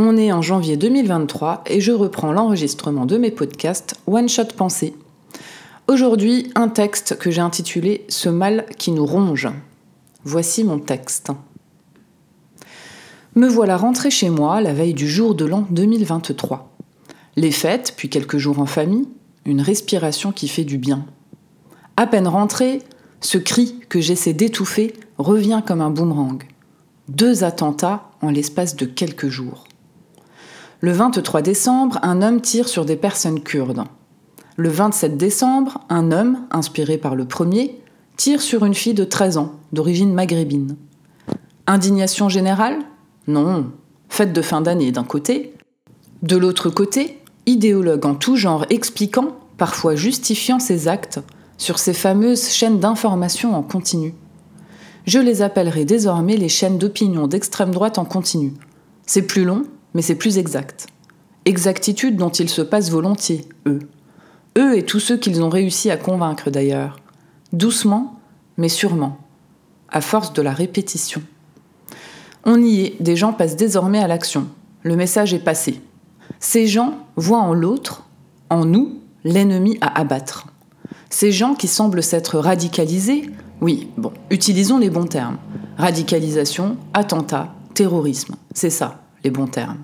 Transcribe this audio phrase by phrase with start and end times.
[0.00, 4.94] On est en janvier 2023 et je reprends l'enregistrement de mes podcasts One Shot Pensée.
[5.88, 9.48] Aujourd'hui, un texte que j'ai intitulé Ce mal qui nous ronge.
[10.22, 11.32] Voici mon texte.
[13.34, 16.72] Me voilà rentré chez moi la veille du jour de l'an 2023.
[17.34, 19.08] Les fêtes, puis quelques jours en famille,
[19.46, 21.06] une respiration qui fait du bien.
[21.96, 22.82] À peine rentré,
[23.20, 26.44] ce cri que j'essaie d'étouffer revient comme un boomerang.
[27.08, 29.67] Deux attentats en l'espace de quelques jours.
[30.80, 33.82] Le 23 décembre, un homme tire sur des personnes kurdes.
[34.56, 37.80] Le 27 décembre, un homme, inspiré par le premier,
[38.16, 40.76] tire sur une fille de 13 ans, d'origine maghrébine.
[41.66, 42.78] Indignation générale?
[43.26, 43.72] Non.
[44.08, 45.52] Fête de fin d'année d'un côté.
[46.22, 51.18] De l'autre côté, idéologue en tout genre expliquant, parfois justifiant ses actes,
[51.56, 54.14] sur ces fameuses chaînes d'information en continu.
[55.06, 58.54] Je les appellerai désormais les chaînes d'opinion d'extrême droite en continu.
[59.06, 59.64] C'est plus long,
[59.98, 60.86] mais c'est plus exact.
[61.44, 63.80] Exactitude dont ils se passent volontiers, eux.
[64.56, 67.00] Eux et tous ceux qu'ils ont réussi à convaincre d'ailleurs.
[67.52, 68.20] Doucement,
[68.58, 69.18] mais sûrement.
[69.88, 71.20] À force de la répétition.
[72.44, 74.46] On y est, des gens passent désormais à l'action.
[74.84, 75.80] Le message est passé.
[76.38, 78.04] Ces gens voient en l'autre,
[78.50, 80.46] en nous, l'ennemi à abattre.
[81.10, 85.38] Ces gens qui semblent s'être radicalisés, oui, bon, utilisons les bons termes.
[85.76, 89.78] Radicalisation, attentat, terrorisme, c'est ça, les bons termes.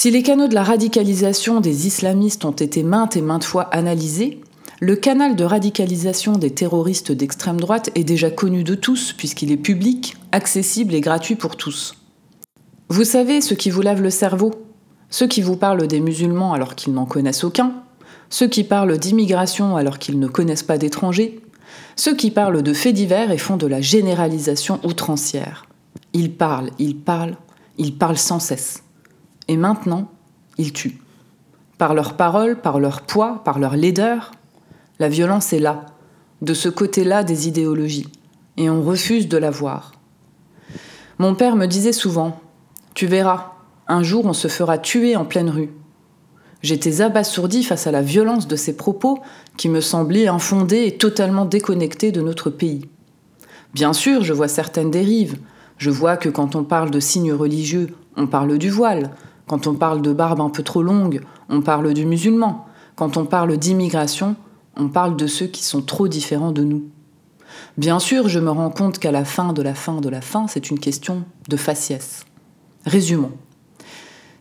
[0.00, 4.40] Si les canaux de la radicalisation des islamistes ont été maintes et maintes fois analysés,
[4.80, 9.58] le canal de radicalisation des terroristes d'extrême droite est déjà connu de tous puisqu'il est
[9.58, 11.96] public, accessible et gratuit pour tous.
[12.88, 14.52] Vous savez ce qui vous lave le cerveau
[15.10, 17.74] Ceux qui vous parlent des musulmans alors qu'ils n'en connaissent aucun,
[18.30, 21.42] ceux qui parlent d'immigration alors qu'ils ne connaissent pas d'étrangers,
[21.96, 25.66] ceux qui parlent de faits divers et font de la généralisation outrancière.
[26.14, 27.36] Ils parlent, ils parlent,
[27.76, 28.82] ils parlent sans cesse.
[29.50, 30.08] Et maintenant,
[30.58, 31.00] ils tuent.
[31.76, 34.30] Par leurs paroles, par leur poids, par leur laideur,
[35.00, 35.86] la violence est là,
[36.40, 38.06] de ce côté-là des idéologies,
[38.56, 39.90] et on refuse de la voir.
[41.18, 42.38] Mon père me disait souvent
[42.94, 43.54] Tu verras,
[43.88, 45.72] un jour on se fera tuer en pleine rue.
[46.62, 49.18] J'étais abasourdi face à la violence de ces propos
[49.56, 52.88] qui me semblaient infondés et totalement déconnectés de notre pays.
[53.74, 55.38] Bien sûr, je vois certaines dérives.
[55.76, 59.10] Je vois que quand on parle de signes religieux, on parle du voile.
[59.50, 62.66] Quand on parle de barbe un peu trop longue, on parle du musulman.
[62.94, 64.36] Quand on parle d'immigration,
[64.76, 66.84] on parle de ceux qui sont trop différents de nous.
[67.76, 70.46] Bien sûr, je me rends compte qu'à la fin de la fin de la fin,
[70.46, 72.26] c'est une question de faciès.
[72.86, 73.32] Résumons.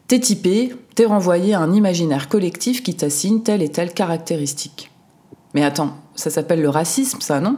[0.07, 4.91] T'es typé, t'es renvoyé à un imaginaire collectif qui t'assigne telle et telle caractéristique.
[5.55, 7.57] Mais attends, ça s'appelle le racisme, ça, non?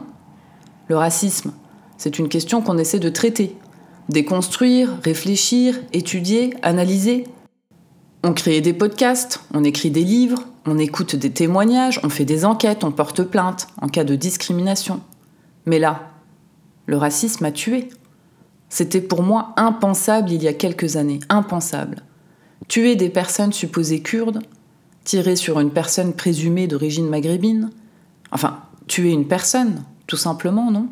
[0.88, 1.52] Le racisme,
[1.98, 3.54] c'est une question qu'on essaie de traiter,
[4.08, 7.24] déconstruire, réfléchir, étudier, analyser.
[8.24, 12.44] On crée des podcasts, on écrit des livres, on écoute des témoignages, on fait des
[12.44, 15.00] enquêtes, on porte plainte en cas de discrimination.
[15.66, 16.12] Mais là,
[16.86, 17.88] le racisme a tué.
[18.68, 22.04] C'était pour moi impensable il y a quelques années, impensable.
[22.68, 24.40] Tuer des personnes supposées kurdes,
[25.02, 27.70] tirer sur une personne présumée d'origine maghrébine,
[28.30, 30.86] enfin, tuer une personne, tout simplement, non?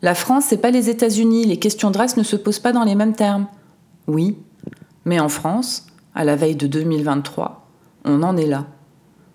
[0.00, 2.84] La France, c'est pas les États-Unis, les questions de race ne se posent pas dans
[2.84, 3.46] les mêmes termes.
[4.06, 4.38] Oui,
[5.04, 7.66] mais en France, à la veille de 2023,
[8.04, 8.66] on en est là.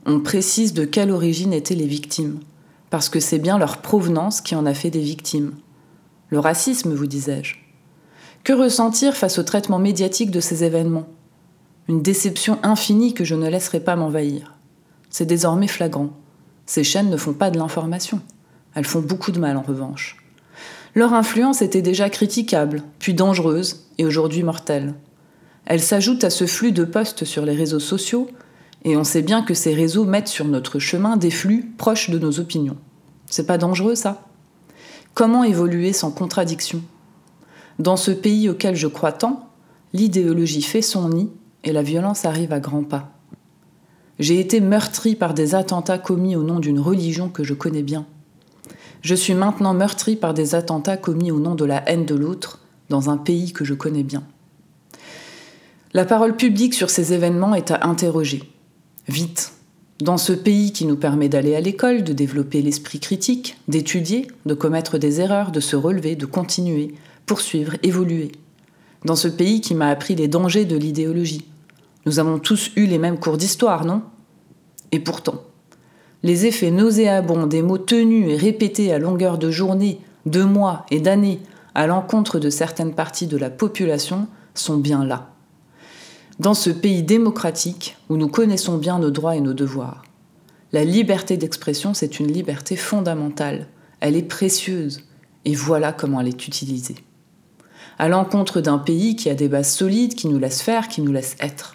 [0.06, 2.40] On précise de quelle origine étaient les victimes,
[2.90, 5.54] parce que c'est bien leur provenance qui en a fait des victimes.
[6.30, 7.56] Le racisme, vous disais-je.
[8.44, 11.08] Que ressentir face au traitement médiatique de ces événements?
[11.90, 14.56] Une déception infinie que je ne laisserai pas m'envahir.
[15.10, 16.10] C'est désormais flagrant.
[16.66, 18.22] Ces chaînes ne font pas de l'information.
[18.76, 20.18] Elles font beaucoup de mal en revanche.
[20.96, 24.96] Leur influence était déjà critiquable, puis dangereuse, et aujourd'hui mortelle.
[25.70, 28.30] Elle s'ajoute à ce flux de postes sur les réseaux sociaux,
[28.86, 32.18] et on sait bien que ces réseaux mettent sur notre chemin des flux proches de
[32.18, 32.78] nos opinions.
[33.26, 34.24] C'est pas dangereux ça?
[35.14, 36.82] Comment évoluer sans contradiction?
[37.80, 39.50] Dans ce pays auquel je crois tant,
[39.92, 41.30] l'idéologie fait son nid
[41.66, 43.12] et la violence arrive à grands pas.
[44.20, 48.06] J'ai été meurtri par des attentats commis au nom d'une religion que je connais bien.
[49.02, 52.62] Je suis maintenant meurtri par des attentats commis au nom de la haine de l'autre
[52.90, 54.24] dans un pays que je connais bien.
[55.98, 58.44] La parole publique sur ces événements est à interroger.
[59.08, 59.54] Vite.
[60.00, 64.54] Dans ce pays qui nous permet d'aller à l'école, de développer l'esprit critique, d'étudier, de
[64.54, 66.94] commettre des erreurs, de se relever, de continuer,
[67.26, 68.32] poursuivre, évoluer
[69.06, 71.48] dans ce pays qui m'a appris les dangers de l'idéologie.
[72.06, 74.04] Nous avons tous eu les mêmes cours d'histoire, non?
[74.92, 75.46] Et pourtant,
[76.22, 81.00] les effets nauséabonds des mots tenus et répétés à longueur de journée, de mois et
[81.00, 81.40] d'années
[81.74, 85.34] à l'encontre de certaines parties de la population sont bien là.
[86.40, 90.04] Dans ce pays démocratique où nous connaissons bien nos droits et nos devoirs,
[90.72, 93.68] la liberté d'expression, c'est une liberté fondamentale.
[94.02, 95.02] Elle est précieuse.
[95.46, 96.98] Et voilà comment elle est utilisée.
[97.98, 101.12] À l'encontre d'un pays qui a des bases solides, qui nous laisse faire, qui nous
[101.12, 101.74] laisse être.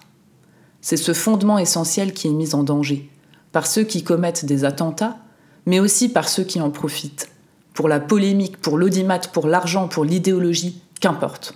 [0.80, 3.08] C'est ce fondement essentiel qui est mis en danger
[3.50, 5.18] par ceux qui commettent des attentats,
[5.66, 7.30] mais aussi par ceux qui en profitent.
[7.74, 11.54] Pour la polémique, pour l'audimat, pour l'argent, pour l'idéologie, qu'importe.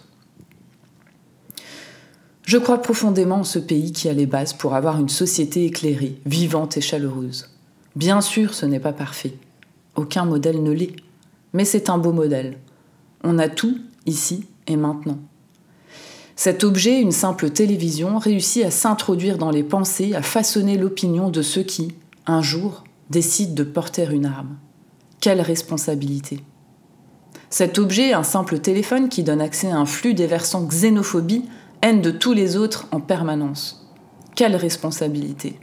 [2.47, 6.21] Je crois profondément en ce pays qui a les bases pour avoir une société éclairée,
[6.27, 7.51] vivante et chaleureuse.
[7.97, 9.35] Bien sûr, ce n'est pas parfait.
[9.97, 10.95] Aucun modèle ne l'est.
[11.55, 12.57] Mais c'est un beau modèle.
[13.25, 15.19] On a tout, ici et maintenant.
[16.37, 21.43] Cet objet, une simple télévision, réussit à s'introduire dans les pensées, à façonner l'opinion de
[21.43, 21.97] ceux qui,
[22.27, 24.57] un jour, décident de porter une arme.
[25.19, 26.45] Quelle responsabilité
[27.51, 31.43] Cet objet, un simple téléphone qui donne accès à un flux déversant xénophobie,
[31.83, 33.87] haine de tous les autres en permanence.
[34.35, 35.59] Quelle responsabilité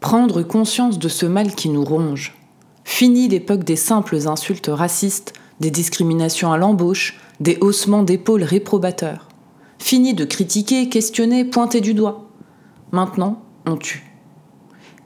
[0.00, 2.36] Prendre conscience de ce mal qui nous ronge.
[2.84, 9.28] Fini l'époque des simples insultes racistes, des discriminations à l'embauche, des haussements d'épaules réprobateurs.
[9.78, 12.28] Fini de critiquer, questionner, pointer du doigt.
[12.92, 14.04] Maintenant, on tue.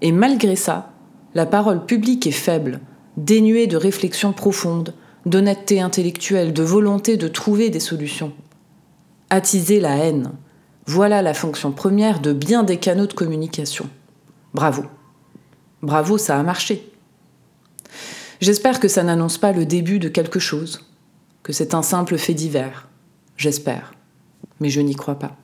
[0.00, 0.93] Et malgré ça,
[1.35, 2.81] la parole publique est faible,
[3.17, 4.94] dénuée de réflexion profonde,
[5.27, 8.33] d'honnêteté intellectuelle, de volonté de trouver des solutions.
[9.34, 10.32] Attiser la haine,
[10.87, 13.88] voilà la fonction première de bien des canaux de communication.
[14.52, 14.84] Bravo.
[15.82, 16.93] Bravo, ça a marché.
[18.40, 20.87] J'espère que ça n'annonce pas le début de quelque chose,
[21.43, 22.88] que c'est un simple fait divers.
[23.37, 23.94] J'espère
[24.62, 25.37] mais je n'y crois pas.